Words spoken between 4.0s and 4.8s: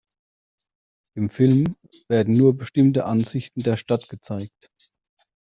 gezeigt.